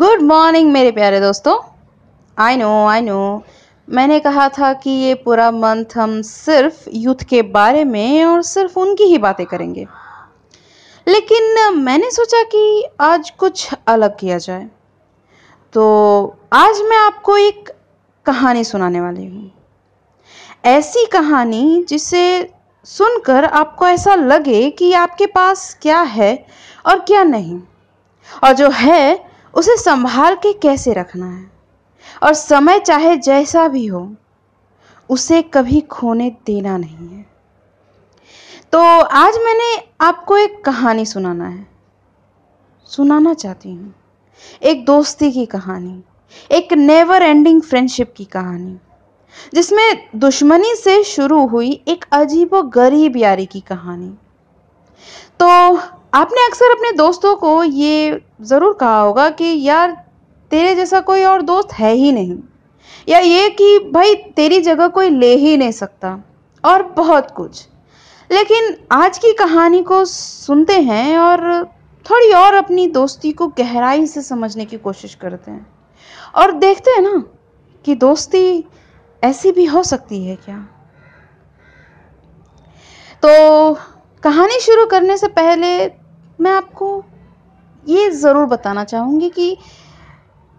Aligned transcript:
Good 0.00 0.20
morning 0.22 0.72
मेरे 0.72 0.90
प्यारे 0.90 1.20
दोस्तों। 1.20 1.58
आई 2.38 2.56
नो 2.56 2.86
आई 2.86 3.00
नो 3.00 3.44
मैंने 3.88 4.20
कहा 4.20 4.48
था 4.48 4.72
कि 4.72 4.90
ये 4.90 5.14
पूरा 5.14 5.50
मंथ 5.50 5.84
हम 5.96 6.22
सिर्फ़ 6.22 6.88
यूथ 6.92 7.14
के 7.14 7.42
बारे 7.42 7.84
में 7.84 8.24
और 8.24 8.42
सिर्फ़ 8.42 8.78
उनकी 8.78 9.04
ही 9.04 9.18
बातें 9.18 9.46
करेंगे। 9.46 9.86
लेकिन 11.08 11.74
मैंने 11.76 12.10
सोचा 12.10 12.42
कि 12.42 12.84
आज 13.00 13.30
कुछ 13.30 13.68
अलग 13.86 14.18
किया 14.18 14.38
जाए। 14.38 14.68
तो 15.72 15.84
आज 16.52 16.80
मैं 16.80 16.96
आपको 16.96 17.36
एक 17.36 17.70
कहानी 18.26 18.64
सुनाने 18.64 19.00
वाली 19.00 19.26
हूँ। 19.26 19.52
ऐसी 20.64 21.06
कहानी 21.06 21.84
जिसे 21.88 22.50
सुनकर 22.84 23.44
आपको 23.44 23.88
ऐसा 23.88 24.14
लगे 24.14 24.70
कि 24.70 24.92
आपके 24.92 25.26
पास 25.26 25.78
क्या 25.82 26.00
है 26.00 26.46
और 26.86 26.98
क्या 26.98 27.24
नहीं। 27.24 27.60
और 28.44 28.52
जो 28.52 28.70
है 28.70 29.29
उसे 29.54 29.76
संभाल 29.76 30.34
के 30.34 30.52
कैसे 30.52 30.92
रखना 30.92 31.26
है? 31.26 31.50
और 32.22 32.34
समय 32.34 32.78
चाहे 32.78 33.16
जैसा 33.16 33.68
भी 33.68 33.86
हो, 33.86 34.14
उसे 35.08 35.42
कभी 35.42 35.80
खोने 35.80 36.30
देना 36.46 36.76
नहीं 36.76 37.08
है। 37.08 37.26
तो 38.72 38.78
आज 39.00 39.34
मैंने 39.34 39.88
आपको 40.00 40.38
एक 40.38 40.64
कहानी 40.64 41.06
सुनाना 41.06 41.48
है। 41.48 41.66
सुनाना 42.86 43.34
चाहती 43.34 43.72
हूँ। 43.72 43.94
एक 44.62 44.84
दोस्ती 44.84 45.32
की 45.32 45.46
कहानी, 45.46 46.02
एक 46.50 46.72
नेवर 46.72 47.22
एंडिंग 47.22 47.62
फ्रेंडशिप 47.62 48.14
की 48.16 48.24
कहानी, 48.24 48.78
जिसमें 49.54 50.08
दुश्मनी 50.16 50.74
से 50.74 51.04
शुरू 51.04 51.46
हुई 51.46 51.84
एक 51.88 52.04
अजीब 52.12 52.70
गरीब 52.74 53.16
यारी 53.16 53.46
की 53.46 53.60
कहानी। 53.60 54.18
तो 55.40 55.76
आपने 56.14 56.46
अक्सर 56.46 56.70
अपने 56.70 56.92
दोस्तों 56.92 57.36
को 57.36 57.64
ये 57.64 58.20
ज़रूर 58.42 58.72
कहा 58.74 59.00
होगा 59.00 59.30
कि 59.30 59.62
यार, 59.62 60.06
तेरे 60.50 60.74
जैसा 60.74 61.00
कोई 61.00 61.24
और 61.24 61.42
दोस्त 61.42 61.72
है 61.72 61.92
ही 61.92 62.12
नहीं। 62.12 62.38
या 63.08 63.18
ये 63.18 63.50
कि 63.50 63.78
भाई, 63.78 64.14
तेरी 64.14 64.60
जगह 64.60 64.88
कोई 64.88 65.10
ले 65.10 65.34
ही 65.34 65.56
नहीं 65.56 65.70
सकता। 65.70 66.24
और 66.64 66.82
बहुत 66.82 67.30
कुछ। 67.30 67.68
लेकिन 68.32 68.76
आज 68.92 69.18
की 69.18 69.32
कहानी 69.32 69.82
को 69.82 70.04
सुनते 70.04 70.80
हैं 70.80 71.18
और 71.18 71.64
थोड़ी 72.10 72.32
और 72.32 72.54
अपनी 72.54 72.86
दोस्ती 72.86 73.32
को 73.32 73.48
गहराई 73.48 74.06
से 74.06 74.22
समझने 74.22 74.64
की 74.64 74.76
कोशिश 74.76 75.14
करते 75.14 75.50
हैं। 75.50 75.72
और 76.34 76.52
देखते 76.52 76.90
हैं 76.90 77.00
ना 77.00 77.24
कि 77.84 77.94
दोस्ती 77.94 78.64
ऐसी 79.24 79.52
भी 79.52 79.64
हो 79.64 79.82
सकती 79.82 80.24
है 80.24 80.36
क्या। 80.36 80.58
तो 83.24 83.74
कहानी 84.22 84.60
शुरू 84.60 84.86
करने 84.86 85.16
से 85.16 85.28
पहले 85.28 85.99
मैं 86.40 86.50
आपको 86.50 87.04
ये 87.84 88.10
ज़रूर 88.10 88.46
बताना 88.46 88.84
चाहूँगी 88.84 89.28
कि 89.30 89.56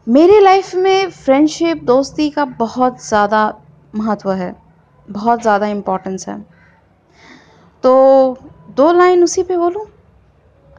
मेरी 0.07 0.39
लाइफ 0.39 0.73
में 0.75 1.09
फ्रेंडशिप 1.09 1.83
दोस्ती 1.83 2.29
का 2.29 2.45
बहुत 2.45 3.05
ज़्यादा 3.07 3.43
महत्व 3.95 4.31
है, 4.31 4.55
बहुत 5.07 5.41
ज़्यादा 5.41 5.67
इम्पोर्टेंस 5.67 6.27
है। 6.27 6.39
तो 7.83 8.37
दो 8.69 8.91
लाइन 8.91 9.23
उसी 9.23 9.43
पे 9.43 9.57
बोलूँ? 9.57 9.85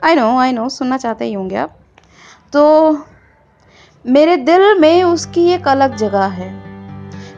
आई 0.03 0.15
नो 0.15 0.37
आई 0.39 0.53
नो 0.53 0.69
सुनना 0.69 0.97
चाहते 0.97 1.25
ही 1.25 1.33
होंगे 1.33 1.57
आप। 1.57 1.77
तो 2.53 3.05
मेरे 4.05 4.37
दिल 4.37 4.79
में 4.79 5.03
उसकी 5.05 5.49
एक 5.49 5.69
अलग 5.69 5.97
जगह 5.97 6.27
है। 6.31 6.51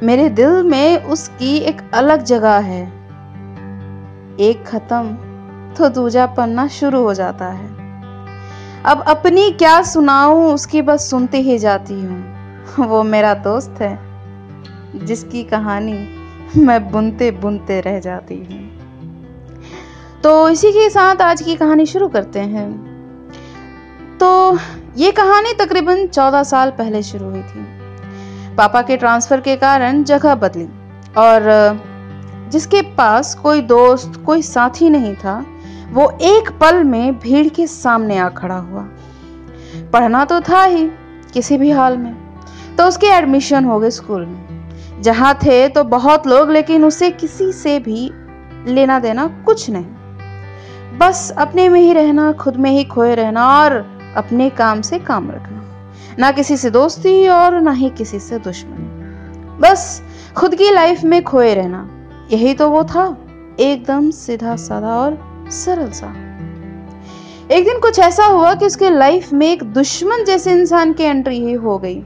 मेरे 0.02 0.28
दिल 0.30 0.62
में 0.62 1.04
उसकी 1.04 1.56
एक 1.58 1.80
अलग 1.94 2.22
जगह 2.24 2.58
है। 2.62 2.82
एक 4.40 4.64
ख़त्म 4.66 5.23
तो 5.74 5.88
दूजा 5.88 6.26
पन्ना 6.26 6.66
शुरू 6.68 7.02
हो 7.02 7.14
जाता 7.14 7.46
है। 7.46 7.68
अब 8.84 9.02
अपनी 9.08 9.50
क्या 9.50 9.80
सुनाऊं, 9.82 10.54
उसकी 10.54 10.82
बस 10.82 11.10
सुनते 11.10 11.38
ही 11.38 11.58
जाती 11.58 11.94
हूँ। 11.94 12.86
वो 12.86 13.02
मेरा 13.02 13.34
दोस्त 13.34 13.80
है, 13.80 13.98
जिसकी 14.96 15.42
कहानी 15.44 15.98
मैं 16.56 16.90
बुनते 16.90 17.30
बुनते 17.30 17.80
रह 17.80 17.98
जाती 18.00 18.36
हूँ। 18.36 18.62
तो 20.22 20.48
इसी 20.48 20.70
के 20.72 20.88
साथ 20.90 21.22
आज 21.22 21.42
की 21.42 21.54
कहानी 21.54 21.86
शुरू 21.86 22.08
करते 22.08 22.40
हैं। 22.40 22.68
तो 24.20 24.58
ये 24.96 25.10
कहानी 25.12 25.52
तकरीबन 25.54 26.06
चौदह 26.06 26.42
साल 26.42 26.70
पहले 26.70 27.02
शुरू 27.02 27.30
हुई 27.30 27.42
थी। 27.42 27.64
पापा 28.56 28.82
के 28.82 28.96
ट्रांसफ़र 28.96 29.40
के 29.40 29.56
कारण 29.56 30.02
जगह 30.04 30.34
बदली 30.34 30.68
और 31.18 31.50
जिसके 32.52 32.82
पास 32.96 33.34
कोई 33.34 33.60
दोस्त, 33.62 34.22
कोई 34.26 34.42
साथी 34.42 34.90
नहीं 34.90 35.14
था 35.14 35.44
वो 35.92 36.18
एक 36.22 36.50
पल 36.60 36.84
में 36.84 37.18
भीड़ 37.18 37.48
के 37.48 37.66
सामने 37.66 38.18
आ 38.18 38.28
खड़ा 38.28 38.56
हुआ। 38.56 38.88
पढ़ना 39.92 40.24
तो 40.24 40.40
था 40.40 40.64
ही 40.64 40.90
किसी 41.32 41.56
भी 41.56 41.70
हाल 41.70 41.96
में। 41.96 42.16
तो 42.78 42.84
उसके 42.84 43.06
एडमिशन 43.06 43.64
हो 43.64 43.80
गए 43.80 43.90
स्कूल 43.90 44.26
में। 44.26 44.44
जहाँ 45.02 45.34
थे 45.34 45.68
तो 45.68 45.84
बहुत 45.84 46.26
लोग, 46.26 46.50
लेकिन 46.50 46.84
उसे 46.84 47.10
किसी 47.10 47.52
से 47.52 47.78
भी 47.78 48.10
लेना 48.66 48.98
देना 48.98 49.26
कुछ 49.26 49.70
नहीं। 49.70 49.84
बस 50.98 51.34
अपने 51.38 51.68
में 51.68 51.80
ही 51.80 51.92
रहना, 51.92 52.32
खुद 52.32 52.56
में 52.56 52.70
ही 52.70 52.84
खोए 52.84 53.14
रहना 53.14 53.48
और 53.48 53.98
अपने 54.16 54.50
काम 54.50 54.80
से 54.80 54.98
काम 54.98 55.30
रखना। 55.30 55.90
ना 56.18 56.30
किसी 56.30 56.56
से 56.56 56.70
दोस्ती 56.70 57.28
और 57.28 57.60
ना 57.60 57.70
ही 57.70 57.90
किसी 57.90 58.18
से 58.18 58.38
दुश्मनी। 58.38 59.04
बस 59.60 60.02
खुद 60.36 60.54
की 60.54 60.70
लाइफ 60.70 61.04
में 61.04 61.24
खोए 61.24 61.54
रहना। 61.54 61.90
यही 62.32 62.54
तो 62.54 62.70
वो 62.70 62.84
था। 62.84 63.16
एकदम 63.60 64.10
सीधा 64.10 64.56
साधा 64.56 64.94
और 64.94 65.33
सरल 65.50 65.90
सा। 65.90 66.06
एक 67.50 67.64
दिन 67.64 67.78
कुछ 67.78 67.98
ऐसा 67.98 68.24
हुआ 68.24 68.54
कि 68.54 68.66
उसके 68.66 68.90
लाइफ 68.90 69.32
में 69.32 69.46
एक 69.46 69.62
दुश्मन 69.62 70.24
जैसे 70.24 70.52
इंसान 70.52 70.92
की 70.92 71.04
एंट्री 71.04 71.40
ही 71.40 71.52
हो 71.52 71.78
गई। 71.78 72.04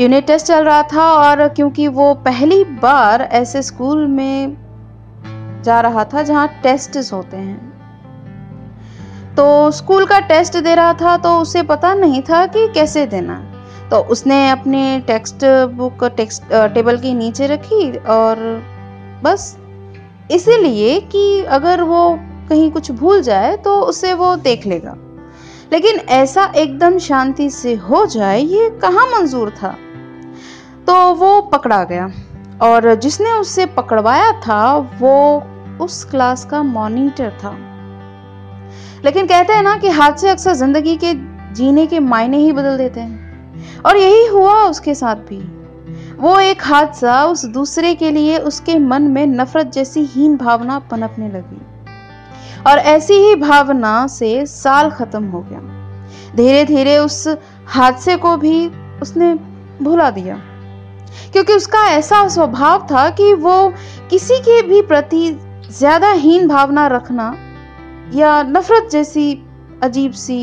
यूनिट 0.00 0.26
टेस्ट 0.26 0.46
चल 0.46 0.64
रहा 0.64 0.82
था 0.82 1.12
और 1.12 1.48
क्योंकि 1.48 1.88
वो 1.88 2.14
पहली 2.14 2.64
बार 2.64 3.22
ऐसे 3.22 3.62
स्कूल 3.62 4.06
में 4.06 4.56
जा 5.64 5.80
रहा 5.80 6.04
था 6.04 6.22
जहाँ 6.22 6.48
टेस्ट 6.62 7.12
होते 7.12 7.36
हैं। 7.36 7.70
तो 9.36 9.70
स्कूल 9.70 10.06
का 10.06 10.20
टेस्ट 10.20 10.56
दे 10.56 10.74
रहा 10.74 10.92
था 10.94 11.16
तो 11.16 11.38
उसे 11.38 11.62
पता 11.62 11.94
नहीं 11.94 12.22
था 12.22 12.46
कि 12.46 12.68
कैसे 12.68 13.06
देना। 13.06 13.52
तो 13.90 13.96
उसने 13.96 14.50
अपने 14.50 15.00
टेक्स्ट 15.00 15.44
बुक 15.74 16.04
टेक्स्ट 16.04 16.42
टेबल 16.74 16.98
के 16.98 17.14
नीचे 17.14 17.46
रखी 17.46 17.96
और 17.96 18.36
बस 19.24 19.56
इसीलिए 20.30 21.00
कि 21.00 21.44
अगर 21.44 21.82
वो 21.82 22.18
कहीं 22.48 22.70
कुछ 22.70 22.90
भूल 22.90 23.22
जाए 23.22 23.56
तो 23.56 23.80
उसे 23.80 24.14
वो 24.14 24.36
देख 24.36 24.66
लेगा। 24.66 24.96
लेकिन 25.72 25.96
ऐसा 25.96 26.52
एकदम 26.56 26.98
शांति 26.98 27.50
से 27.50 27.74
हो 27.74 28.06
जाए, 28.06 28.40
ये 28.40 28.70
कहाँ 28.70 29.06
मंजूर 29.06 29.50
था? 29.50 29.76
तो 30.86 31.14
वो 31.14 31.40
पकड़ा 31.40 31.84
गया। 31.84 32.10
और 32.62 32.94
जिसने 32.94 33.32
उससे 33.32 33.66
पकड़वाया 33.66 34.32
था, 34.32 34.76
वो 34.76 35.42
उस 35.84 36.04
क्लास 36.04 36.44
का 36.44 36.62
मॉनिटर 36.62 37.30
था। 37.30 37.56
लेकिन 39.04 39.26
कहते 39.26 39.52
हैं 39.52 39.62
ना 39.62 39.76
कि 39.76 39.88
हादसे 39.88 40.28
अक्सर 40.28 40.54
ज़िंदगी 40.54 40.96
के 40.96 41.14
जीने 41.54 41.86
के 41.86 42.00
मायने 42.00 42.38
ही 42.38 42.52
बदल 42.52 42.78
देते 42.78 43.00
हैं। 43.00 43.30
और 43.82 43.96
यही 43.96 44.26
हुआ 44.26 44.54
उसके 44.54 44.94
साथ 44.94 45.16
भी। 45.16 45.59
वो 46.20 46.38
एक 46.40 46.62
हादसा 46.62 47.24
उस 47.24 47.44
दूसरे 47.48 47.94
के 47.94 48.10
लिए 48.10 48.38
उसके 48.38 48.78
मन 48.78 49.02
में 49.02 49.26
नफरत 49.26 49.66
जैसी 49.66 50.00
हीन 50.06 50.36
भावना 50.36 50.78
पनपने 50.90 51.28
लगी। 51.28 51.60
और 52.62 52.78
ऐसी 52.78 53.14
ही 53.16 53.34
भावना 53.36 54.06
से 54.06 54.46
साल 54.46 54.90
खत्म 54.90 55.24
हो 55.24 55.40
गया। 55.40 55.60
धीरे 56.36 56.64
धीरे 56.64 56.96
उस 56.98 57.26
हादसे 57.66 58.16
को 58.16 58.36
भी 58.36 58.66
उसने 59.02 59.34
भुला 59.82 60.10
दिया। 60.10 60.40
क्योंकि 61.32 61.52
उसका 61.52 61.86
ऐसा 61.88 62.26
स्वभाव 62.28 62.86
था 62.90 63.08
कि 63.10 63.32
वो 63.36 63.56
किसी 64.10 64.38
के 64.40 64.60
भी 64.62 64.82
प्रति 64.82 65.30
ज़्यादा 65.70 66.10
हीन 66.14 66.46
भावना 66.48 66.86
रखना 66.86 67.34
या 68.14 68.42
नफरत 68.42 68.88
जैसी 68.92 69.32
अजीब 69.82 70.12
सी 70.18 70.38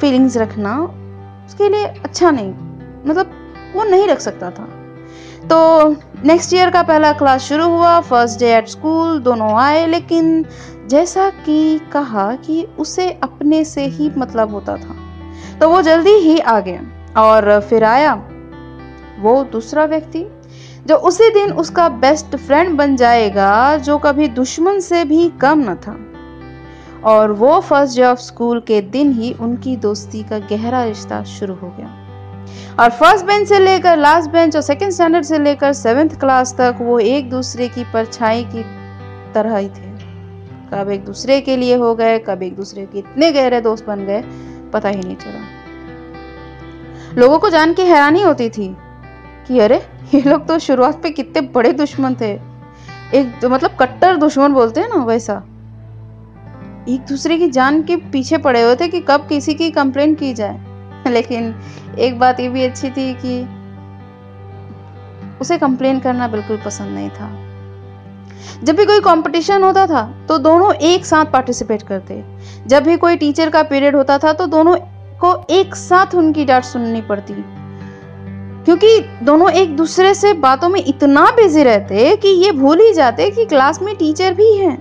फीलिंग्स 0.00 0.36
रखना 0.36 0.78
उसके 1.46 1.68
लिए 1.68 1.84
अच्छा 1.84 2.30
नहीं। 2.30 2.52
मतलब 3.06 3.34
वो 3.74 3.84
नहीं 3.84 4.06
रख 4.08 4.20
सकता 4.20 4.50
था। 4.50 4.68
तो 5.48 5.90
नेक्स्ट 6.24 6.54
ईयर 6.54 6.70
का 6.70 6.82
पहला 6.82 7.12
क्लास 7.12 7.40
शुरू 7.40 7.64
हुआ 7.64 8.00
फ़र्स्ट 8.00 8.38
डे 8.38 8.56
एट 8.56 8.68
स्कूल 8.68 9.18
दोनों 9.18 9.52
आए, 9.52 9.86
लेकिन 9.86 10.46
जैसा 10.86 11.30
कि 11.30 11.80
कहा 11.92 12.34
कि 12.34 12.68
उसे 12.78 13.10
अपने 13.22 13.64
से 13.64 13.84
ही 13.84 14.10
मतलब 14.18 14.50
होता 14.50 14.76
था। 14.76 14.96
तो 15.60 15.70
वो 15.70 15.82
जल्दी 15.82 16.10
ही 16.10 16.38
आ 16.38 16.60
गया 16.60 16.80
और 17.22 17.60
फिर 17.60 17.84
आया 17.84 18.14
वो 19.18 19.44
दूसरा 19.44 19.84
व्यक्ति, 19.84 20.26
जो 20.86 20.96
उसी 20.96 21.30
दिन 21.30 21.52
उसका 21.52 21.88
बेस्ट 21.88 22.36
फ्रेंड 22.36 22.76
बन 22.76 22.96
जाएगा, 22.96 23.76
जो 23.76 23.98
कभी 23.98 24.28
दुश्मन 24.28 24.80
से 24.80 25.04
भी 25.04 25.28
कम 25.28 25.70
न 25.70 25.74
था। 25.74 25.96
और 27.04 27.32
वो 27.32 27.60
फ़र्स्ट 27.60 27.96
डे 27.96 28.04
ऑफ़ 28.04 28.18
स्कूल 28.18 28.60
के 28.60 28.80
दिन 28.80 29.12
ही 29.12 29.32
उनकी 29.40 29.76
दोस्ती 29.76 30.22
का 30.22 30.38
गहरा 30.38 30.84
रिश्ता 30.84 31.24
शुरू 31.24 31.54
हो 31.54 31.74
गया। 31.78 31.97
और 32.80 32.90
फ़र्स्ट 32.90 33.24
बेंच 33.24 33.48
से 33.48 33.58
लेकर 33.58 33.96
लास्ट 33.96 34.30
बेंच 34.30 34.56
और 34.56 34.62
सेकंड 34.62 34.90
स्टैंडर्ड 34.90 35.24
से 35.24 35.38
लेकर 35.38 35.72
सेवेंथ 35.72 36.10
क्लास 36.10 36.54
तक 36.58 36.76
वो 36.80 36.98
एक 36.98 37.30
दूसरे 37.30 37.68
की 37.68 37.84
परछाई 37.84 38.44
की 38.44 38.62
तरह 39.34 39.56
ही 39.56 39.68
थे। 39.68 39.88
कब 40.72 40.90
एक 40.90 41.04
दूसरे 41.04 41.40
के 41.40 41.56
लिए 41.56 41.76
हो 41.76 41.94
गए, 41.94 42.18
कब 42.18 42.42
एक 42.42 42.56
दूसरे 42.56 42.86
के 42.86 42.98
इतने 42.98 43.32
गहरे 43.32 43.60
दोस्त 43.60 43.86
बन 43.86 44.04
गए, 44.06 44.22
पता 44.72 44.88
ही 44.88 45.00
नहीं 45.00 45.16
चला। 45.16 45.46
लोगों 47.18 47.38
को 47.38 47.50
जान 47.50 47.74
के 47.74 47.82
हैरानी 47.82 48.22
होती 48.22 48.48
थी 48.48 48.76
कि 49.48 49.58
अरे, 49.58 49.76
ये 50.14 50.22
लोग 50.22 50.46
तो 50.46 50.58
शुरुआत 50.58 51.02
पे 51.02 51.10
कितने 51.10 51.40
बड़े 51.40 51.72
दुश्मन 51.72 52.14
थे। 52.14 52.32
एक 53.14 53.32
तो 53.42 53.48
मतलब 53.48 53.76
कट्टर 53.80 54.16
दुश्मन 54.16 54.52
बोलते 54.52 54.80
हैं 54.80 54.88
ना 54.88 55.04
वैसा। 55.04 55.34
एक 56.88 57.00
दूसरे 57.08 57.38
की 57.38 57.48
जान 57.48 57.82
के 57.82 57.96
पीछे 57.96 58.38
पड़े 58.38 58.62
हुए 58.62 58.76
थे 58.76 58.88
कि 58.88 59.00
कब 59.00 59.26
किसी 59.28 59.54
की 59.54 59.70
कंप्लेंट 59.70 60.18
की 60.18 60.34
जाए। 60.34 60.67
लेकिन 61.12 61.54
एक 61.98 62.18
बात 62.18 62.40
ये 62.40 62.48
भी 62.48 62.64
अच्छी 62.64 62.90
थी 62.90 63.12
कि 63.14 63.40
उसे 65.40 65.58
कंप्लेन 65.58 66.00
करना 66.00 66.28
बिल्कुल 66.28 66.56
पसंद 66.56 66.94
नहीं 66.94 67.10
था। 67.10 67.30
जब 68.64 68.76
भी 68.76 68.84
कोई 68.84 69.00
कंपटीशन 69.00 69.62
होता 69.62 69.86
था 69.86 70.02
तो 70.28 70.38
दोनों 70.38 70.72
एक 70.74 71.06
साथ 71.06 71.24
पार्टिसिपेट 71.24 71.82
करते। 71.82 72.22
जब 72.66 72.84
भी 72.84 72.96
कोई 72.96 73.16
टीचर 73.16 73.50
का 73.50 73.62
पीरियड 73.62 73.96
होता 73.96 74.18
था 74.18 74.32
तो 74.32 74.46
दोनों 74.46 74.76
को 75.20 75.34
एक 75.50 75.74
साथ 75.74 76.14
उनकी 76.14 76.44
डांट 76.44 76.64
सुननी 76.64 77.00
पड़ती। 77.00 77.34
क्योंकि 78.64 78.98
दोनों 79.22 79.50
एक 79.50 79.76
दूसरे 79.76 80.14
से 80.14 80.32
बातों 80.32 80.68
में 80.68 80.82
इतना 80.84 81.24
बिज़ी 81.30 81.62
रहते 81.62 82.16
कि 82.16 82.28
ये 82.28 82.52
भूल 82.52 82.80
ही 82.80 82.92
जाते 82.92 83.30
कि 83.30 83.44
क्लास 83.44 83.82
में 83.82 83.94
टीचर 83.96 84.34
भी 84.34 84.52
हैं। 84.56 84.76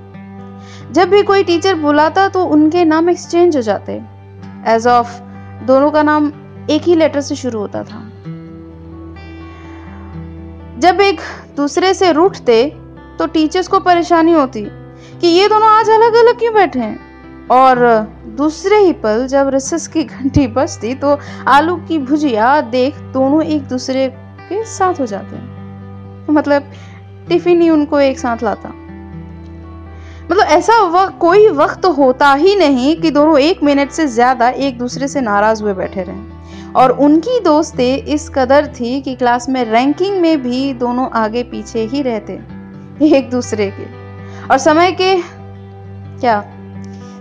जब 0.94 1.10
भी 1.10 1.22
कोई 1.24 1.44
टीचर 1.44 1.76
बुलाता 1.76 2.28
तो 2.28 2.44
उनके 2.44 2.86
नाम 2.86 3.10
एक्सचेंज 3.10 3.56
हो 3.56 3.62
जाते। 3.62 4.02
एज 4.68 4.88
ऑफ़ 4.88 5.22
दोनों 5.64 5.92
का 5.92 6.04
नाम 6.04 6.32
एक 6.70 6.82
ही 6.82 6.96
लेटर 6.96 7.22
से 7.22 7.36
शुरू 7.36 7.60
होता 7.60 7.84
था। 7.84 8.00
जब 10.80 11.02
एक 11.02 11.22
दूसरे 11.58 11.94
से 11.94 12.12
रूठते 12.12 12.64
तो 13.20 13.28
टीचर्स 13.28 13.68
को 13.68 13.80
परेशानी 13.80 14.32
होती 14.32 14.62
कि 15.22 15.28
ये 15.28 15.48
दोनों 15.48 15.70
आज 15.70 15.90
अलग 15.90 16.14
अलग 16.14 16.40
क्यों 16.40 16.54
बैठे 16.54 16.80
हैं? 16.80 17.48
और 17.48 17.80
दूसरे 18.38 18.78
ही 18.78 18.94
पल 18.94 19.28
जब 19.28 19.50
रिसेस 19.50 19.88
की 19.88 20.04
घंटी 20.04 20.48
बजती 20.48 20.94
तो 20.94 21.18
आलू 21.48 21.76
की 21.78 21.98
भुजिया 22.00 22.62
देख 22.62 22.98
दोनों 23.14 23.44
एक 23.44 23.68
दूसरे 23.68 24.08
के 24.50 24.64
साथ 24.66 25.00
हो 25.00 25.06
जाते 25.06 25.36
हैं। 25.36 26.34
मतलब 26.34 26.72
टिफ़िन 27.30 27.62
ही 27.62 27.70
उनको 27.70 28.00
एक 28.00 28.20
साथ 28.20 28.44
लाता। 28.44 28.74
मतलब 30.32 30.46
ऐसा 30.46 30.80
वक्त 30.84 31.18
कोई 31.20 31.48
वक्त 31.50 31.82
तो 31.82 31.92
होता 31.92 32.34
ही 32.34 32.56
नहीं 32.56 32.96
कि 32.96 33.12
दोनों 33.12 33.38
एक 33.40 33.64
मिनट 33.64 33.92
से 33.92 34.08
ज़्यादा 34.08 34.50
एक 34.50 34.78
दूसरे 34.78 35.08
से 35.08 35.22
नाराज़ 35.22 35.64
हुए 35.64 35.74
बैठे 35.74 36.04
रहें। 36.04 36.74
और 36.74 36.92
उनकी 36.92 37.40
दोस्ती 37.40 37.94
इस 37.94 38.30
कदर 38.30 38.68
थी 38.68 39.00
कि 39.02 39.16
क्लास 39.16 39.50
में 39.50 39.64
रैंकिंग 39.66 40.20
में 40.22 40.42
भी 40.42 40.74
दोनों 40.74 41.10
आगे 41.12 41.44
पीछे 41.44 41.86
ही 41.86 42.02
रहते, 42.02 42.34
एक 43.16 43.30
दूसरे 43.30 43.72
के। 43.80 43.86
और 44.48 44.58
समय 44.58 44.92
के, 44.92 45.16
क्या? 46.20 46.44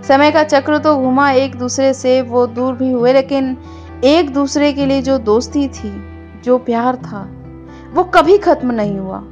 समय 0.09 0.31
का 0.31 0.43
चक्र 0.43 0.79
तो 0.79 0.97
घुमा, 0.97 1.31
एक 1.31 1.57
दूसरे 1.57 1.95
से 1.95 2.21
वो 2.23 2.47
दूर 2.47 2.75
भी 2.75 2.91
हुए, 2.91 3.13
लेकिन 3.13 3.57
एक 4.05 4.31
दूसरे 4.31 4.73
के 4.73 4.87
लिए 4.87 5.03
जो 5.03 5.19
दोस्ती 5.19 5.69
थी, 5.69 5.93
जो 6.45 6.59
प्यार 6.59 6.97
था, 6.97 7.27
वो 7.95 8.05
कभी 8.05 8.39
खत्म 8.39 8.71
नहीं 8.71 8.99
हुआ। 8.99 9.23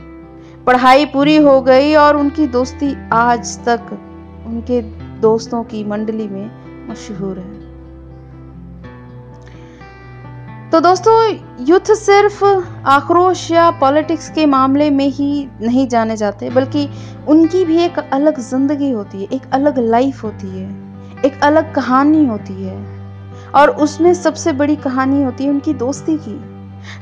पढ़ाई 0.67 1.05
पूरी 1.05 1.37
हो 1.37 1.61
गई 1.63 1.95
और 1.95 2.17
उनकी 2.17 2.47
दोस्ती 2.47 2.95
आज 3.13 3.65
तक 3.65 3.81
उनके 4.47 4.83
दोस्तों 5.21 5.65
की 5.65 5.85
मंडली 5.85 6.29
में 6.29 6.51
मशहूर 6.91 7.39
है। 7.39 7.63
तो 10.71 10.81
दोस्तों, 10.81 11.15
युद्ध 11.69 11.95
सिर्फ़ 11.95 12.45
आक्रोश 12.87 13.51
या 13.51 13.71
पॉलिटिक्स 13.71 14.31
के 14.31 14.47
मामले 14.47 14.91
में 14.91 15.09
ही 15.09 15.49
नहीं 15.63 15.89
जाने 15.89 16.17
जाते, 16.17 16.51
बल्कि 16.51 16.89
उनकी 17.29 17.65
भी 17.65 17.79
एक 17.79 17.99
अलग 17.99 18.41
ज़िंदगी 18.41 18.91
होती 18.91 19.19
है, 19.19 19.29
एक 19.33 19.43
अलग 19.53 19.79
लाइफ 19.79 20.25
होती 20.25 20.49
है, 20.49 20.69
एक 21.25 21.41
अलग 21.43 21.75
कहानी 21.75 22.27
होती 22.27 22.63
है। 22.65 22.77
और 23.55 23.71
उसमें 23.71 24.15
सबसे 24.15 24.53
बड़ी 24.53 24.77
कहानी 24.77 25.23
होती 25.23 25.45
है 25.45 25.51
उनकी 25.51 25.75
दोस्ती 25.75 26.17
की, 26.17 26.41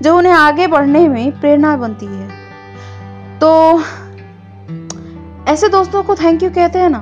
जो 0.03 0.17
उन्हें 0.17 0.33
आगे 0.33 0.67
बढ़ने 0.67 1.09
में 1.09 1.41
प्रेरणा 1.41 1.77
बनती 1.77 2.07
है। 2.07 2.42
तो 3.45 3.81
ऐसे 5.49 5.69
दोस्तों 5.69 6.03
को 6.03 6.15
थैंक 6.15 6.43
यू 6.43 6.51
कहते 6.51 6.79
हैं 6.79 6.91
ना। 6.91 6.99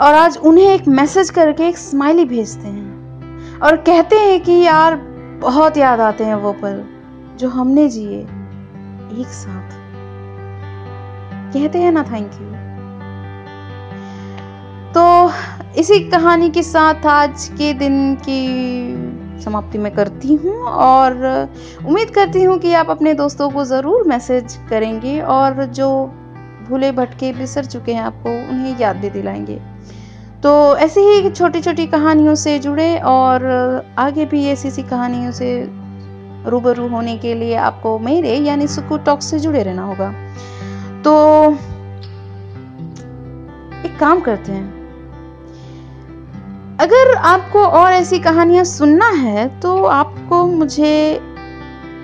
और 0.00 0.14
आज 0.14 0.36
उन्हें 0.36 0.64
एक 0.64 0.88
मैसेज 0.88 1.30
करके 1.30 1.68
एक 1.68 1.78
स्माइली 1.78 2.24
भेजते 2.24 2.68
हैं। 2.68 3.60
और 3.60 3.76
कहते 3.76 4.16
हैं 4.16 4.40
कि 4.40 4.52
यार, 4.52 4.96
बहुत 5.40 5.76
याद 5.76 6.00
आते 6.00 6.24
हैं 6.24 6.34
वो 6.34 6.52
पल, 6.52 6.84
जो 7.38 7.48
हमने 7.48 7.88
जिए 7.88 8.20
एक 9.20 9.26
साथ। 9.26 9.70
कहते 11.52 11.78
हैं 11.78 11.92
ना 11.92 12.02
थैंक 12.02 12.30
यू 12.34 12.48
तो 14.92 15.32
इसी 15.80 15.98
कहानी 16.00 16.50
के 16.50 16.62
साथ 16.62 17.06
आज 17.06 17.48
के 17.48 17.74
दिन 17.74 18.14
की 18.14 18.42
समाप्ति 19.44 19.78
में 19.78 19.94
करती 19.94 20.34
हूँ 20.34 20.56
और 20.62 21.16
उम्मीद 21.86 22.10
करती 22.10 22.42
हूँ 22.42 22.58
कि 22.58 22.72
आप 22.74 22.90
अपने 22.90 23.14
दोस्तों 23.14 23.50
को 23.50 23.64
ज़रूर 23.64 24.06
मैसेज 24.08 24.58
करेंगे 24.70 25.20
और 25.20 25.64
जो 25.64 25.88
भूले 26.68 26.92
भटके 26.92 27.32
बिसर 27.32 27.64
चुके 27.64 27.92
हैं 27.92 28.02
आपको 28.02 28.30
उन्हें 28.30 28.78
याद 28.78 28.96
भी 28.96 29.10
दिलाएँगे। 29.10 29.60
तो 30.42 30.76
ऐसी 30.76 31.00
ही 31.00 31.30
छोटी 31.30 31.60
छोटी 31.60 31.86
कहानियों 31.86 32.34
से 32.34 32.58
जुड़े 32.58 32.98
और 32.98 33.46
आगे 33.98 34.26
भी 34.26 34.46
ऐसी 34.46 34.70
सी 34.70 34.82
कहानियों 34.82 35.32
से 35.32 35.50
रूबरू 36.46 36.88
होने 36.88 37.16
के 37.18 37.34
लिए 37.34 37.54
आपको 37.56 37.98
मेरे 37.98 38.36
यानी 38.36 38.66
सुकू 38.66 38.96
टॉक 38.98 39.22
से 39.22 39.38
जुड़े 39.38 39.62
रहना 39.62 39.82
होगा। 39.82 40.10
तो 41.02 41.14
एक 43.88 43.98
काम 44.00 44.20
करते 44.20 44.52
हैं। 44.52 44.77
अगर 46.80 47.14
आपको 47.16 47.58
और 47.58 47.92
ऐसी 47.92 48.18
कहानियाँ 48.18 48.64
सुनना 48.64 49.08
है 49.08 49.46
तो 49.60 49.84
आपको 49.84 50.46
मुझे 50.46 50.90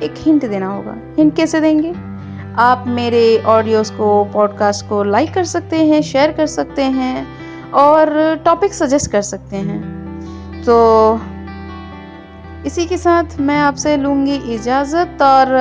एक 0.02 0.14
हिंट 0.18 0.48
देना 0.50 0.66
होगा। 0.66 0.94
हिंट 1.18 1.34
कैसे 1.36 1.60
देंगे? 1.60 1.92
आप 2.58 2.84
मेरे 2.86 3.38
ऑडियोज 3.38 3.90
को 3.90 4.24
पॉडकास्ट 4.24 4.88
को 4.88 5.02
लाइक 5.04 5.32
कर 5.34 5.44
सकते 5.44 5.84
हैं 5.84 6.00
शेयर 6.02 6.32
कर 6.32 6.46
सकते 6.46 6.82
हैं, 6.82 7.26
और 7.72 8.42
टॉपिक 8.44 8.74
सजेस्ट 8.74 9.10
कर 9.10 9.22
सकते 9.22 9.56
हैं। 9.56 9.80
तो 10.62 11.20
इसी 12.66 12.86
के 12.86 12.98
साथ 12.98 13.38
मैं 13.40 13.58
आपसे 13.60 13.96
लूँगी 13.96 14.36
इजाज़त, 14.54 15.22
और 15.22 15.56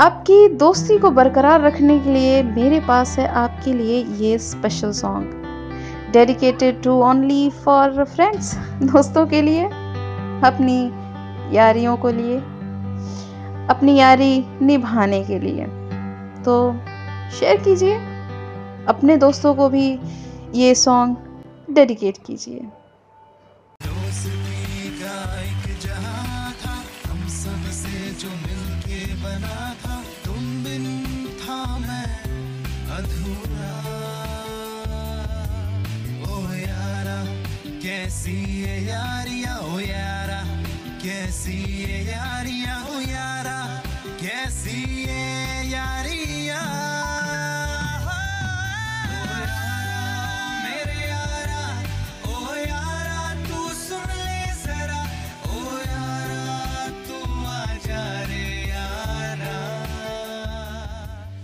आपकी 0.00 0.48
दोस्ती 0.48 0.98
को 0.98 1.10
बरकरार 1.10 1.62
रखने 1.62 1.98
के 1.98 2.10
लिए 2.10 2.42
मेरे 2.42 2.80
पास 2.80 3.18
है 3.18 3.28
आपके 3.28 3.72
लिए 3.72 4.04
ये 4.18 4.38
special 4.38 4.92
song 4.92 5.45
dedicated 6.16 6.82
to 6.82 6.92
only 7.04 7.48
for 7.64 8.04
friends 8.04 8.54
दोस्तों 8.92 9.26
के 9.26 9.40
लिए, 9.42 9.64
अपनी 10.44 10.78
यारियों 11.56 11.96
को 11.96 12.10
लिए, 12.10 12.36
अपनी 13.68 13.96
यारी 13.96 14.32
निभाने 14.62 15.22
के 15.24 15.38
लिए। 15.38 15.66
तो 16.44 16.56
शेयर 17.38 17.62
कीजिए, 17.64 17.96
अपने 18.88 19.16
दोस्तों 19.16 19.54
को 19.54 19.68
भी 19.68 19.86
ये 20.54 20.74
सॉन्ग 20.74 21.74
डेडिकेट 21.74 22.18
कीजिए। 22.26 22.68
कैसी 37.86 38.32
है 38.62 38.76
यारिया 38.84 39.52
हो 39.54 39.78
यारा 39.80 40.40
कैसी 41.02 41.58
है 41.82 41.98
यारिया 42.06 42.74
हो 42.86 43.00
यारा 43.00 43.58
कैसी 44.22 44.80